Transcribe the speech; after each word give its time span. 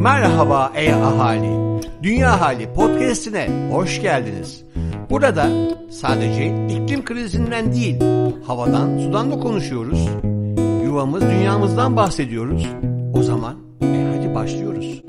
Merhaba 0.00 0.72
ey 0.74 0.92
ahali. 0.92 1.80
Dünya 2.02 2.40
Hali 2.40 2.72
podcast'ine 2.72 3.48
hoş 3.72 4.02
geldiniz. 4.02 4.64
Burada 5.10 5.46
sadece 5.90 6.46
iklim 6.46 7.04
krizinden 7.04 7.72
değil, 7.72 7.96
havadan, 8.46 8.98
sudan 8.98 9.30
da 9.32 9.40
konuşuyoruz. 9.40 10.08
Yuvamız, 10.84 11.22
dünyamızdan 11.22 11.96
bahsediyoruz. 11.96 12.66
O 13.14 13.22
zaman 13.22 13.54
e 13.82 14.16
hadi 14.16 14.34
başlıyoruz. 14.34 15.02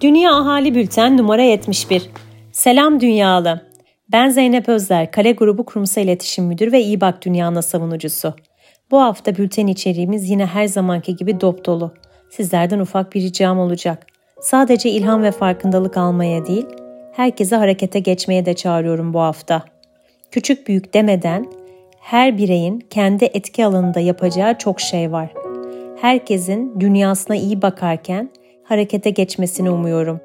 Dünya 0.00 0.36
Ahali 0.36 0.74
Bülten 0.74 1.16
numara 1.16 1.42
71. 1.42 2.10
Selam 2.52 3.00
dünyalı. 3.00 3.68
Ben 4.12 4.28
Zeynep 4.28 4.68
Özler, 4.68 5.10
Kale 5.10 5.32
Grubu 5.32 5.64
Kurumsal 5.64 6.04
İletişim 6.04 6.44
Müdürü 6.44 6.72
ve 6.72 6.80
İyi 6.80 7.00
Bak 7.00 7.24
Dünya'na 7.24 7.62
savunucusu. 7.62 8.34
Bu 8.90 9.00
hafta 9.00 9.36
bülten 9.36 9.66
içeriğimiz 9.66 10.30
yine 10.30 10.46
her 10.46 10.66
zamanki 10.66 11.16
gibi 11.16 11.40
dop 11.40 11.64
dolu. 11.64 11.94
Sizlerden 12.30 12.78
ufak 12.78 13.14
bir 13.14 13.22
ricam 13.22 13.58
olacak. 13.58 14.06
Sadece 14.40 14.90
ilham 14.90 15.22
ve 15.22 15.30
farkındalık 15.30 15.96
almaya 15.96 16.46
değil, 16.46 16.66
herkese 17.12 17.56
harekete 17.56 17.98
geçmeye 17.98 18.46
de 18.46 18.54
çağırıyorum 18.54 19.14
bu 19.14 19.20
hafta. 19.20 19.62
Küçük 20.30 20.68
büyük 20.68 20.94
demeden 20.94 21.46
her 22.00 22.38
bireyin 22.38 22.80
kendi 22.90 23.24
etki 23.24 23.66
alanında 23.66 24.00
yapacağı 24.00 24.58
çok 24.58 24.80
şey 24.80 25.12
var. 25.12 25.34
Herkesin 26.00 26.80
dünyasına 26.80 27.36
iyi 27.36 27.62
bakarken 27.62 28.30
harekete 28.64 29.10
geçmesini 29.10 29.70
umuyorum. 29.70 30.20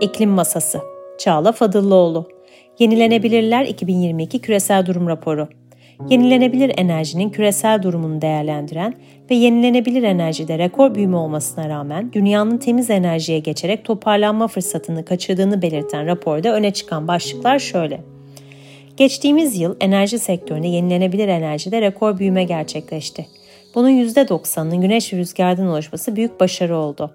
İklim 0.00 0.30
Masası 0.30 0.80
Çağla 1.18 1.52
Fadıllıoğlu 1.52 2.33
Yenilenebilirler 2.78 3.64
2022 3.64 4.38
Küresel 4.38 4.86
Durum 4.86 5.08
Raporu 5.08 5.48
Yenilenebilir 6.08 6.72
enerjinin 6.76 7.30
küresel 7.30 7.82
durumunu 7.82 8.22
değerlendiren 8.22 8.94
ve 9.30 9.34
yenilenebilir 9.34 10.02
enerjide 10.02 10.58
rekor 10.58 10.94
büyüme 10.94 11.16
olmasına 11.16 11.68
rağmen 11.68 12.12
dünyanın 12.12 12.58
temiz 12.58 12.90
enerjiye 12.90 13.38
geçerek 13.38 13.84
toparlanma 13.84 14.48
fırsatını 14.48 15.04
kaçırdığını 15.04 15.62
belirten 15.62 16.06
raporda 16.06 16.54
öne 16.54 16.70
çıkan 16.70 17.08
başlıklar 17.08 17.58
şöyle. 17.58 18.00
Geçtiğimiz 18.96 19.60
yıl 19.60 19.76
enerji 19.80 20.18
sektöründe 20.18 20.68
yenilenebilir 20.68 21.28
enerjide 21.28 21.80
rekor 21.80 22.18
büyüme 22.18 22.44
gerçekleşti. 22.44 23.26
Bunun 23.74 23.90
%90'ının 23.90 24.80
güneş 24.80 25.12
ve 25.12 25.16
rüzgardan 25.16 25.66
oluşması 25.66 26.16
büyük 26.16 26.40
başarı 26.40 26.76
oldu. 26.76 27.10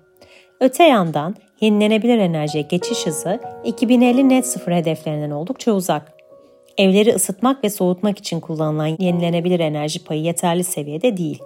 Öte 0.59 0.83
yandan 0.83 1.35
yenilenebilir 1.61 2.17
enerjiye 2.17 2.63
geçiş 2.63 3.05
hızı 3.05 3.39
2050 3.63 4.29
net 4.29 4.47
sıfır 4.47 4.71
hedeflerinden 4.71 5.31
oldukça 5.31 5.71
uzak. 5.71 6.13
Evleri 6.77 7.13
ısıtmak 7.13 7.63
ve 7.63 7.69
soğutmak 7.69 8.17
için 8.17 8.39
kullanılan 8.39 8.95
yenilenebilir 8.99 9.59
enerji 9.59 10.03
payı 10.03 10.21
yeterli 10.21 10.63
seviyede 10.63 11.17
değil. 11.17 11.39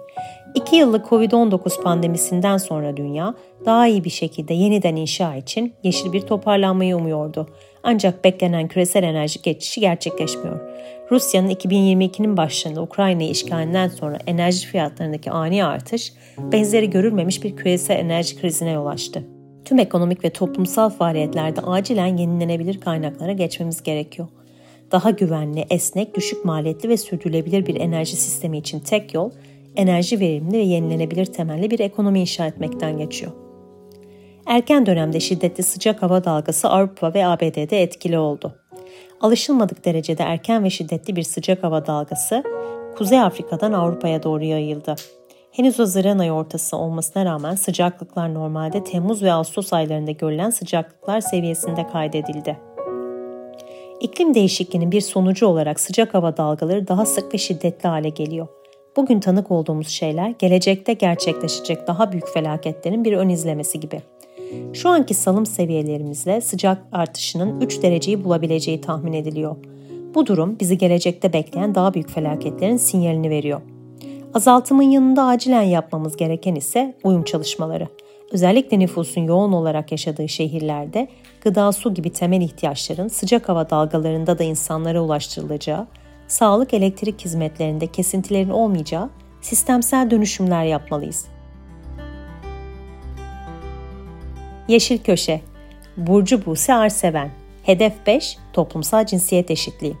2 0.54 0.76
yıllık 0.76 1.06
Covid-19 1.06 1.82
pandemisinden 1.82 2.56
sonra 2.56 2.96
dünya 2.96 3.34
daha 3.66 3.88
iyi 3.88 4.04
bir 4.04 4.10
şekilde 4.10 4.54
yeniden 4.54 4.96
inşa 4.96 5.36
için 5.36 5.74
yeşil 5.82 6.12
bir 6.12 6.20
toparlanmayı 6.20 6.96
umuyordu. 6.96 7.48
Ancak 7.82 8.24
beklenen 8.24 8.68
küresel 8.68 9.02
enerji 9.02 9.42
geçişi 9.42 9.80
gerçekleşmiyor. 9.80 10.60
Rusya'nın 11.10 11.50
2022'nin 11.50 12.36
başlarında 12.36 12.82
Ukrayna'yı 12.82 13.30
işgalinden 13.30 13.88
sonra 13.88 14.18
enerji 14.26 14.66
fiyatlarındaki 14.66 15.30
ani 15.30 15.64
artış 15.64 16.12
benzeri 16.38 16.90
görülmemiş 16.90 17.44
bir 17.44 17.56
küresel 17.56 17.98
enerji 17.98 18.40
krizine 18.40 18.70
yol 18.70 18.86
açtı. 18.86 19.33
Tüm 19.64 19.78
ekonomik 19.78 20.24
ve 20.24 20.30
toplumsal 20.30 20.90
faaliyetlerde 20.90 21.60
acilen 21.60 22.16
yenilenebilir 22.16 22.80
kaynaklara 22.80 23.32
geçmemiz 23.32 23.82
gerekiyor. 23.82 24.28
Daha 24.92 25.10
güvenli, 25.10 25.64
esnek, 25.70 26.14
düşük 26.14 26.44
maliyetli 26.44 26.88
ve 26.88 26.96
sürdürülebilir 26.96 27.66
bir 27.66 27.80
enerji 27.80 28.16
sistemi 28.16 28.58
için 28.58 28.80
tek 28.80 29.14
yol 29.14 29.30
enerji 29.76 30.20
verimli 30.20 30.52
ve 30.52 30.62
yenilenebilir 30.62 31.26
temelli 31.26 31.70
bir 31.70 31.78
ekonomi 31.78 32.20
inşa 32.20 32.46
etmekten 32.46 32.98
geçiyor. 32.98 33.32
Erken 34.46 34.86
dönemde 34.86 35.20
şiddetli 35.20 35.62
sıcak 35.62 36.02
hava 36.02 36.24
dalgası 36.24 36.68
Avrupa 36.68 37.14
ve 37.14 37.26
ABD'de 37.26 37.82
etkili 37.82 38.18
oldu. 38.18 38.54
Alışılmadık 39.20 39.84
derecede 39.84 40.22
erken 40.22 40.64
ve 40.64 40.70
şiddetli 40.70 41.16
bir 41.16 41.22
sıcak 41.22 41.62
hava 41.62 41.86
dalgası 41.86 42.44
Kuzey 42.98 43.20
Afrika'dan 43.20 43.72
Avrupa'ya 43.72 44.22
doğru 44.22 44.44
yayıldı. 44.44 44.94
Henüz 45.56 45.78
Haziran 45.78 46.18
ayı 46.18 46.32
ortası 46.32 46.76
olmasına 46.76 47.24
rağmen 47.24 47.54
sıcaklıklar 47.54 48.34
normalde 48.34 48.84
Temmuz 48.84 49.22
ve 49.22 49.32
Ağustos 49.32 49.72
aylarında 49.72 50.10
görülen 50.10 50.50
sıcaklıklar 50.50 51.20
seviyesinde 51.20 51.86
kaydedildi. 51.86 52.56
İklim 54.00 54.34
değişikliğinin 54.34 54.92
bir 54.92 55.00
sonucu 55.00 55.46
olarak 55.46 55.80
sıcak 55.80 56.14
hava 56.14 56.36
dalgaları 56.36 56.88
daha 56.88 57.06
sık 57.06 57.34
ve 57.34 57.38
şiddetli 57.38 57.88
hale 57.88 58.08
geliyor. 58.08 58.48
Bugün 58.96 59.20
tanık 59.20 59.50
olduğumuz 59.50 59.88
şeyler 59.88 60.34
gelecekte 60.38 60.92
gerçekleşecek 60.92 61.86
daha 61.86 62.12
büyük 62.12 62.28
felaketlerin 62.28 63.04
bir 63.04 63.12
ön 63.12 63.28
izlemesi 63.28 63.80
gibi. 63.80 64.02
Şu 64.72 64.88
anki 64.88 65.14
salım 65.14 65.46
seviyelerimizle 65.46 66.40
sıcak 66.40 66.78
artışının 66.92 67.60
3 67.60 67.82
dereceyi 67.82 68.24
bulabileceği 68.24 68.80
tahmin 68.80 69.12
ediliyor. 69.12 69.56
Bu 70.14 70.26
durum 70.26 70.56
bizi 70.60 70.78
gelecekte 70.78 71.32
bekleyen 71.32 71.74
daha 71.74 71.94
büyük 71.94 72.10
felaketlerin 72.10 72.76
sinyalini 72.76 73.30
veriyor. 73.30 73.60
Azaltımın 74.34 74.82
yanında 74.82 75.24
acilen 75.24 75.62
yapmamız 75.62 76.16
gereken 76.16 76.54
ise 76.54 76.94
uyum 77.04 77.22
çalışmaları. 77.22 77.88
Özellikle 78.32 78.78
nüfusun 78.78 79.20
yoğun 79.20 79.52
olarak 79.52 79.92
yaşadığı 79.92 80.28
şehirlerde 80.28 81.08
gıda, 81.40 81.72
su 81.72 81.94
gibi 81.94 82.10
temel 82.10 82.40
ihtiyaçların 82.40 83.08
sıcak 83.08 83.48
hava 83.48 83.70
dalgalarında 83.70 84.38
da 84.38 84.44
insanlara 84.44 85.00
ulaştırılacağı, 85.00 85.86
sağlık 86.28 86.74
elektrik 86.74 87.24
hizmetlerinde 87.24 87.86
kesintilerin 87.86 88.50
olmayacağı 88.50 89.10
sistemsel 89.40 90.10
dönüşümler 90.10 90.64
yapmalıyız. 90.64 91.26
Yeşil 94.68 94.98
Köşe 94.98 95.40
Burcu 95.96 96.46
Buse 96.46 96.74
Arseven 96.74 97.30
Hedef 97.62 97.92
5 98.06 98.38
Toplumsal 98.52 99.06
cinsiyet 99.06 99.50
eşitliği 99.50 99.96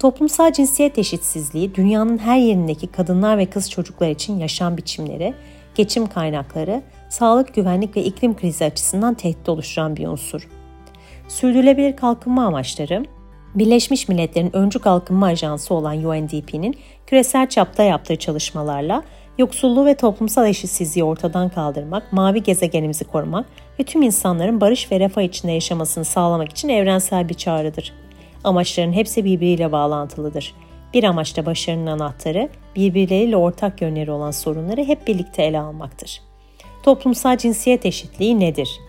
Toplumsal 0.00 0.52
cinsiyet 0.52 0.98
eşitsizliği 0.98 1.74
dünyanın 1.74 2.18
her 2.18 2.38
yerindeki 2.38 2.86
kadınlar 2.86 3.38
ve 3.38 3.46
kız 3.46 3.70
çocuklar 3.70 4.08
için 4.08 4.38
yaşam 4.38 4.76
biçimleri, 4.76 5.34
geçim 5.74 6.06
kaynakları, 6.06 6.82
sağlık, 7.08 7.54
güvenlik 7.54 7.96
ve 7.96 8.04
iklim 8.04 8.36
krizi 8.36 8.64
açısından 8.64 9.14
tehdit 9.14 9.48
oluşturan 9.48 9.96
bir 9.96 10.06
unsur. 10.06 10.48
Sürdürülebilir 11.28 11.96
kalkınma 11.96 12.46
amaçları, 12.46 13.04
Birleşmiş 13.54 14.08
Milletler'in 14.08 14.56
öncü 14.56 14.78
kalkınma 14.78 15.26
ajansı 15.26 15.74
olan 15.74 16.04
UNDP'nin 16.04 16.76
küresel 17.06 17.48
çapta 17.48 17.82
yaptığı 17.82 18.16
çalışmalarla 18.16 19.02
yoksulluğu 19.38 19.86
ve 19.86 19.94
toplumsal 19.94 20.46
eşitsizliği 20.46 21.04
ortadan 21.04 21.48
kaldırmak, 21.48 22.12
mavi 22.12 22.42
gezegenimizi 22.42 23.04
korumak 23.04 23.46
ve 23.80 23.84
tüm 23.84 24.02
insanların 24.02 24.60
barış 24.60 24.92
ve 24.92 25.00
refah 25.00 25.22
içinde 25.22 25.52
yaşamasını 25.52 26.04
sağlamak 26.04 26.50
için 26.50 26.68
evrensel 26.68 27.28
bir 27.28 27.34
çağrıdır. 27.34 27.99
Amaçların 28.44 28.92
hepsi 28.92 29.24
birbiriyle 29.24 29.72
bağlantılıdır. 29.72 30.54
Bir 30.94 31.04
amaçta 31.04 31.46
başarının 31.46 31.86
anahtarı, 31.86 32.48
birbirleriyle 32.76 33.36
ortak 33.36 33.82
yönleri 33.82 34.10
olan 34.10 34.30
sorunları 34.30 34.84
hep 34.84 35.06
birlikte 35.06 35.42
ele 35.42 35.60
almaktır. 35.60 36.22
Toplumsal 36.82 37.36
cinsiyet 37.36 37.86
eşitliği 37.86 38.40
nedir? 38.40 38.80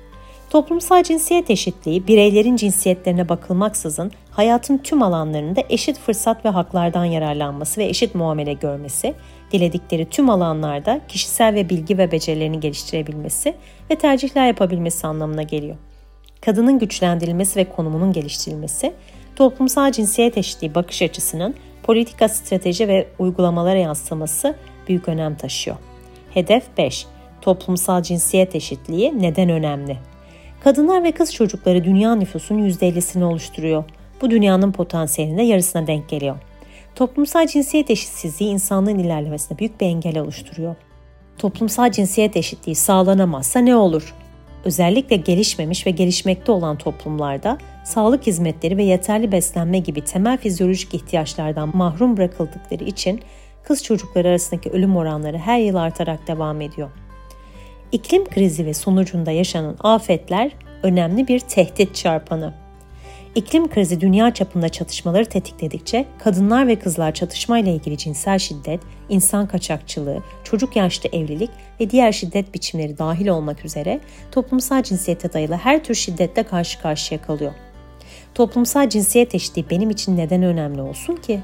Toplumsal 0.50 1.04
cinsiyet 1.04 1.50
eşitliği, 1.50 2.08
bireylerin 2.08 2.56
cinsiyetlerine 2.56 3.30
bakılmaksızın 3.30 4.12
hayatın 4.32 4.78
tüm 4.78 5.02
alanlarında 5.04 5.64
eşit 5.70 6.00
fırsat 6.00 6.46
ve 6.46 6.50
haklardan 6.50 7.06
yararlanması 7.06 7.82
ve 7.82 7.86
eşit 7.86 8.16
muamele 8.16 8.54
görmesi, 8.54 9.14
diledikleri 9.52 10.06
tüm 10.06 10.30
alanlarda 10.30 11.02
kişisel 11.08 11.54
ve 11.54 11.70
bilgi 11.70 11.98
ve 11.98 12.12
becerilerini 12.12 12.60
geliştirebilmesi 12.60 13.54
ve 13.92 13.96
tercihler 13.96 14.48
yapabilmesi 14.48 15.08
anlamına 15.08 15.44
geliyor. 15.44 15.76
Kadının 16.42 16.80
güçlendirilmesi 16.80 17.60
ve 17.60 17.66
konumunun 17.66 18.14
geliştirilmesi, 18.14 18.94
toplumsal 19.42 19.92
cinsiyet 19.92 20.38
eşitliği 20.38 20.76
bakış 20.76 21.02
açısının 21.02 21.56
politika, 21.84 22.30
strateji 22.30 22.88
ve 22.88 23.08
uygulamalara 23.20 23.78
yansıması 23.78 24.56
büyük 24.88 25.08
önem 25.08 25.36
taşıyor. 25.36 25.78
Hedef 26.34 26.64
5. 26.78 27.06
Toplumsal 27.42 28.04
cinsiyet 28.04 28.56
eşitliği 28.56 29.22
neden 29.22 29.50
önemli? 29.50 29.98
Kadınlar 30.64 31.04
ve 31.04 31.12
kız 31.12 31.34
çocukları 31.34 31.84
dünya 31.84 32.16
nüfusunun 32.16 32.70
%50'sini 32.70 33.24
oluşturuyor. 33.24 33.84
Bu 34.22 34.32
dünyanın 34.32 34.72
potansiyelinde 34.72 35.42
yarısına 35.42 35.88
denk 35.88 36.10
geliyor. 36.10 36.36
Toplumsal 36.96 37.48
cinsiyet 37.48 37.90
eşitsizliği 37.90 38.52
insanlığın 38.52 39.00
ilerlemesine 39.00 39.60
büyük 39.60 39.82
bir 39.82 39.86
engel 39.86 40.20
oluşturuyor. 40.20 40.76
Toplumsal 41.38 41.92
cinsiyet 41.92 42.38
eşitliği 42.38 42.76
sağlanamazsa 42.76 43.60
ne 43.60 43.76
olur? 43.76 44.14
Özellikle 44.66 45.16
gelişmemiş 45.16 45.88
ve 45.88 45.92
gelişmekte 45.92 46.52
olan 46.52 46.78
toplumlarda 46.78 47.58
sağlık 47.86 48.28
hizmetleri 48.28 48.78
ve 48.78 48.84
yeterli 48.84 49.32
beslenme 49.32 49.80
gibi 49.80 50.02
temel 50.02 50.38
fizyolojik 50.38 50.94
ihtiyaçlardan 50.94 51.78
mahrum 51.78 52.18
bırakıldıkları 52.18 52.84
için 52.84 53.22
kız 53.64 53.84
çocukları 53.84 54.28
arasındaki 54.28 54.70
ölüm 54.70 54.96
oranları 54.96 55.38
her 55.38 55.60
yıl 55.60 55.76
artarak 55.76 56.28
devam 56.28 56.62
ediyor. 56.62 56.90
İklim 57.92 58.26
krizi 58.26 58.66
ve 58.66 58.74
sonucunda 58.74 59.32
yaşanan 59.32 59.76
afetler 59.80 60.52
önemli 60.84 61.28
bir 61.28 61.40
tehdit 61.40 61.96
çarpanı. 61.96 62.54
İklim 63.36 63.70
krizi 63.70 64.02
dünya 64.02 64.34
çapında 64.34 64.70
çatışmaları 64.70 65.26
tetikledikçe 65.26 66.06
kadınlar 66.20 66.68
ve 66.68 66.80
kızlar 66.80 67.14
çatışmayla 67.14 67.72
ilgili 67.72 67.98
cinsel 67.98 68.40
şiddet, 68.40 68.80
insan 69.10 69.48
kaçakçılığı, 69.48 70.24
çocuk 70.44 70.76
yaşta 70.76 71.10
evlilik 71.10 71.50
ve 71.80 71.90
diğer 71.90 72.12
şiddet 72.12 72.54
biçimleri 72.54 72.98
dahil 72.98 73.28
olmak 73.28 73.66
üzere 73.66 74.00
toplumsal 74.32 74.84
cinsiyete 74.84 75.34
dayalı 75.34 75.56
her 75.56 75.84
tür 75.84 75.96
şiddetle 75.96 76.44
karşı 76.44 76.82
karşıya 76.82 77.22
kalıyor. 77.22 77.52
Toplumsal 78.36 78.90
cinsiyet 78.90 79.36
eşitliği 79.36 79.70
benim 79.70 79.90
için 79.90 80.18
neden 80.18 80.44
önemli 80.44 80.82
olsun 80.82 81.16
ki? 81.16 81.40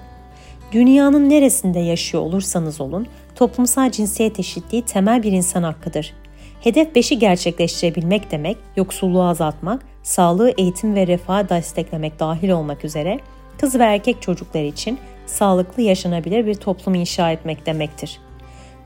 Dünyanın 0.72 1.30
neresinde 1.30 1.80
yaşıyor 1.80 2.24
olursanız 2.24 2.82
olun, 2.82 3.08
toplumsal 3.36 3.92
cinsiyet 3.92 4.40
eşitliği 4.40 4.86
temel 4.86 5.24
bir 5.24 5.32
insan 5.32 5.64
hakkıdır. 5.64 6.14
Hedef 6.62 6.96
5'i 6.96 7.20
gerçekleştirebilmek 7.20 8.32
demek, 8.32 8.58
yoksulluğu 8.76 9.24
azaltmak, 9.24 9.86
sağlığı, 10.04 10.54
eğitim 10.58 10.96
ve 10.96 11.08
refahı 11.08 11.50
desteklemek 11.50 12.20
dahil 12.20 12.50
olmak 12.50 12.86
üzere 12.86 13.20
kız 13.60 13.80
ve 13.80 13.84
erkek 13.84 14.22
çocuklar 14.22 14.64
için 14.64 15.00
sağlıklı 15.26 15.82
yaşanabilir 15.82 16.46
bir 16.46 16.56
toplum 16.56 16.96
inşa 16.96 17.32
etmek 17.32 17.66
demektir. 17.66 18.20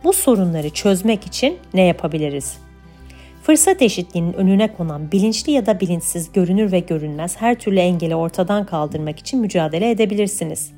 Bu 0.03 0.13
sorunları 0.13 0.69
çözmek 0.69 1.25
için 1.25 1.57
ne 1.73 1.81
yapabiliriz? 1.81 2.57
Fırsat 3.43 3.81
eşitliğinin 3.81 4.33
önüne 4.33 4.73
konan 4.73 5.11
bilinçli 5.11 5.51
ya 5.51 5.65
da 5.65 5.79
bilinçsiz 5.79 6.31
görünür 6.31 6.71
ve 6.71 6.79
görünmez 6.79 7.35
her 7.39 7.55
türlü 7.55 7.79
engeli 7.79 8.15
ortadan 8.15 8.65
kaldırmak 8.65 9.19
için 9.19 9.39
mücadele 9.39 9.89
edebilirsiniz. 9.89 10.71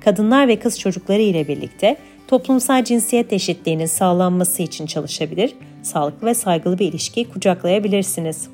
Kadınlar 0.00 0.48
ve 0.48 0.58
kız 0.58 0.80
çocukları 0.80 1.22
ile 1.22 1.48
birlikte 1.48 1.96
toplumsal 2.32 2.84
cinsiyet 2.84 3.32
eşitliğinin 3.32 3.86
sağlanması 3.86 4.62
için 4.62 4.86
çalışabilir, 4.86 5.54
sağlıklı 5.82 6.26
ve 6.26 6.34
saygılı 6.34 6.78
bir 6.78 6.88
ilişkiyi 6.88 7.28
kucaklayabilirsiniz. 7.28 8.48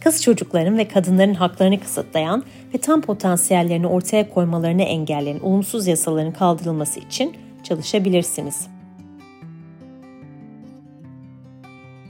Kız 0.00 0.22
çocukların 0.22 0.78
ve 0.78 0.88
kadınların 0.88 1.34
haklarını 1.34 1.80
kısıtlayan 1.80 2.44
ve 2.74 2.78
tam 2.78 3.00
potansiyellerini 3.00 3.86
ortaya 3.86 4.30
koymalarını 4.30 4.82
engelleyen 4.82 5.40
olumsuz 5.40 5.86
yasaların 5.86 6.32
kaldırılması 6.32 7.00
için 7.00 7.36
çalışabilirsiniz. 7.62 8.66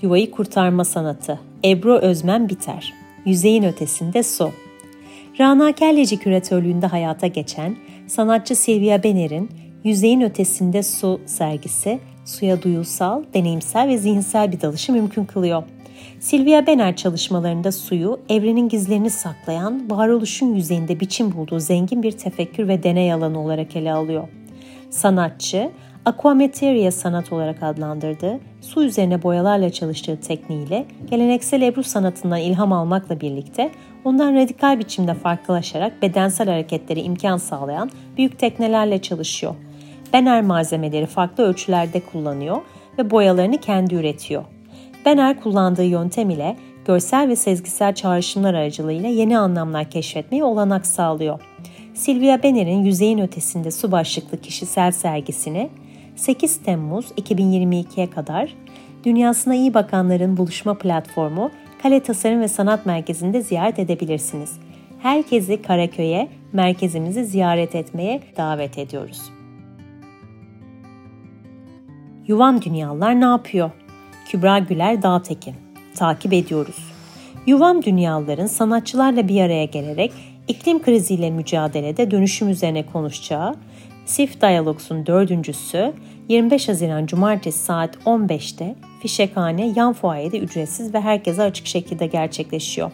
Yuvayı 0.02 0.30
kurtarma 0.30 0.84
sanatı 0.84 1.40
Ebru 1.64 1.98
Özmen 1.98 2.48
Biter 2.48 2.94
Yüzeyin 3.24 3.62
ötesinde 3.62 4.22
su 4.22 4.50
Rana 5.40 5.72
Kelleci 5.72 6.18
küratörlüğünde 6.18 6.86
hayata 6.86 7.26
geçen 7.26 7.76
sanatçı 8.06 8.56
Silvia 8.56 9.02
Bener'in 9.02 9.61
Yüzeyin 9.84 10.20
Ötesinde 10.20 10.82
Su 10.82 11.20
sergisi 11.26 11.98
suya 12.24 12.62
duyusal, 12.62 13.22
deneyimsel 13.34 13.88
ve 13.88 13.98
zihinsel 13.98 14.52
bir 14.52 14.60
dalışı 14.60 14.92
mümkün 14.92 15.24
kılıyor. 15.24 15.62
Silvia 16.20 16.66
Bener 16.66 16.96
çalışmalarında 16.96 17.72
suyu 17.72 18.20
evrenin 18.28 18.68
gizlerini 18.68 19.10
saklayan, 19.10 19.90
varoluşun 19.90 20.54
yüzeyinde 20.54 21.00
biçim 21.00 21.32
bulduğu 21.32 21.60
zengin 21.60 22.02
bir 22.02 22.12
tefekkür 22.12 22.68
ve 22.68 22.82
deney 22.82 23.12
alanı 23.12 23.40
olarak 23.40 23.76
ele 23.76 23.92
alıyor. 23.92 24.28
Sanatçı, 24.90 25.70
aquamateria 26.04 26.90
sanat 26.90 27.32
olarak 27.32 27.62
adlandırdığı, 27.62 28.40
su 28.60 28.84
üzerine 28.84 29.22
boyalarla 29.22 29.70
çalıştığı 29.70 30.20
tekniğiyle 30.20 30.86
geleneksel 31.10 31.62
Ebru 31.62 31.82
sanatından 31.82 32.40
ilham 32.40 32.72
almakla 32.72 33.20
birlikte 33.20 33.70
ondan 34.04 34.34
radikal 34.34 34.78
biçimde 34.78 35.14
farklılaşarak 35.14 36.02
bedensel 36.02 36.48
hareketleri 36.48 37.00
imkan 37.00 37.36
sağlayan 37.36 37.90
büyük 38.16 38.38
teknelerle 38.38 39.02
çalışıyor. 39.02 39.54
Bener 40.12 40.42
malzemeleri 40.42 41.06
farklı 41.06 41.44
ölçülerde 41.44 42.00
kullanıyor 42.00 42.56
ve 42.98 43.10
boyalarını 43.10 43.58
kendi 43.58 43.94
üretiyor. 43.94 44.44
Bener 45.06 45.40
kullandığı 45.40 45.84
yöntem 45.84 46.30
ile 46.30 46.56
görsel 46.86 47.28
ve 47.28 47.36
sezgisel 47.36 47.94
çağrışımlar 47.94 48.54
aracılığıyla 48.54 49.08
yeni 49.08 49.38
anlamlar 49.38 49.90
keşfetmeye 49.90 50.44
olanak 50.44 50.86
sağlıyor. 50.86 51.40
Silvia 51.94 52.42
Bener'in 52.42 52.84
Yüzeyin 52.84 53.18
Ötesinde 53.18 53.70
Su 53.70 53.92
başlıklı 53.92 54.40
kişisel 54.40 54.92
sergisini 54.92 55.70
8 56.16 56.56
Temmuz 56.56 57.06
2022'ye 57.10 58.10
kadar 58.10 58.54
Dünyasına 59.04 59.54
iyi 59.54 59.74
bakanların 59.74 60.36
buluşma 60.36 60.78
platformu 60.78 61.50
Kale 61.82 62.00
Tasarım 62.00 62.40
ve 62.40 62.48
Sanat 62.48 62.86
Merkezi'nde 62.86 63.42
ziyaret 63.42 63.78
edebilirsiniz. 63.78 64.52
Herkesi 65.02 65.62
Karaköy'e, 65.62 66.28
merkezimizi 66.52 67.24
ziyaret 67.24 67.74
etmeye 67.74 68.20
davet 68.36 68.78
ediyoruz. 68.78 69.41
Yuvan 72.32 72.62
Dünyalar 72.62 73.20
ne 73.20 73.24
yapıyor? 73.24 73.70
Kübra 74.28 74.58
Güler 74.58 75.02
Dağtekin. 75.02 75.54
Takip 75.96 76.32
ediyoruz. 76.32 76.92
Yuvam 77.46 77.82
Dünyaların 77.82 78.46
sanatçılarla 78.46 79.28
bir 79.28 79.40
araya 79.40 79.64
gelerek 79.64 80.12
iklim 80.48 80.82
kriziyle 80.82 81.30
mücadelede 81.30 82.10
dönüşüm 82.10 82.48
üzerine 82.48 82.86
konuşacağı 82.86 83.54
Sif 84.06 84.40
Dialogs'un 84.40 85.06
dördüncüsü 85.06 85.92
25 86.28 86.68
Haziran 86.68 87.06
Cumartesi 87.06 87.58
saat 87.58 87.96
15'te 87.96 88.74
Fişekhane 89.02 89.72
yan 89.76 89.92
fuayede 89.92 90.38
ücretsiz 90.38 90.94
ve 90.94 91.00
herkese 91.00 91.42
açık 91.42 91.66
şekilde 91.66 92.06
gerçekleşiyor. 92.06 92.90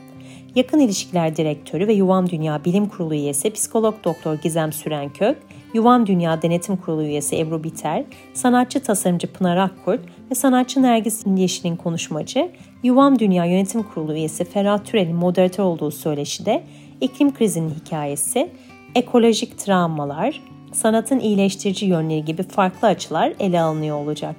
Yakın 0.55 0.79
İlişkiler 0.79 1.37
Direktörü 1.37 1.87
ve 1.87 1.93
Yuvam 1.93 2.31
Dünya 2.31 2.65
Bilim 2.65 2.89
Kurulu 2.89 3.15
üyesi 3.15 3.51
psikolog 3.51 3.95
doktor 4.05 4.35
Gizem 4.35 4.73
Sürenkök, 4.73 5.39
Yuvam 5.75 6.07
Dünya 6.07 6.43
Denetim 6.43 6.77
Kurulu 6.77 7.03
üyesi 7.03 7.39
Ebru 7.39 7.65
Biter, 7.65 8.05
sanatçı 8.35 8.83
tasarımcı 8.83 9.33
Pınar 9.33 9.57
Akkurt 9.57 10.01
ve 10.31 10.35
sanatçı 10.35 10.83
Nergis 10.83 11.25
Yeşil'in 11.37 11.77
konuşmacı, 11.77 12.51
Yuvam 12.83 13.19
Dünya 13.19 13.45
Yönetim 13.45 13.83
Kurulu 13.83 14.15
üyesi 14.15 14.45
Ferhat 14.45 14.87
Türel'in 14.87 15.17
moderatör 15.17 15.65
olduğu 15.65 15.91
söyleşide 15.91 16.63
iklim 17.01 17.35
krizinin 17.35 17.71
hikayesi, 17.71 18.51
ekolojik 18.95 19.59
travmalar, 19.59 20.43
sanatın 20.73 21.21
iyileştirici 21.21 21.87
yönleri 21.87 22.25
gibi 22.25 22.43
farklı 22.43 22.89
açılar 22.89 23.33
ele 23.41 23.61
alınıyor 23.61 23.97
olacak. 23.97 24.37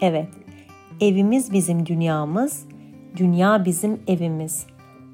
Evet, 0.00 0.28
evimiz 1.00 1.52
bizim 1.52 1.86
dünyamız, 1.86 2.66
dünya 3.16 3.64
bizim 3.64 4.00
evimiz. 4.06 4.66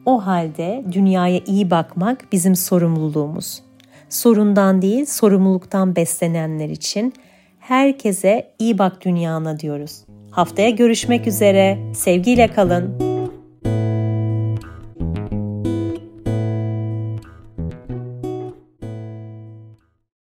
O 0.06 0.26
halde 0.26 0.84
dünyaya 0.92 1.40
iyi 1.46 1.70
bakmak 1.70 2.32
bizim 2.32 2.56
sorumluluğumuz. 2.56 3.62
Sorundan 4.08 4.82
değil, 4.82 5.06
sorumluluktan 5.06 5.96
beslenenler 5.96 6.68
için 6.68 7.14
herkese 7.58 8.50
iyi 8.58 8.78
bak 8.78 9.04
dünyana 9.04 9.58
diyoruz. 9.58 10.04
Haftaya 10.30 10.70
görüşmek 10.70 11.26
üzere. 11.26 11.92
Sevgiyle 11.94 12.48
kalın. 12.48 13.09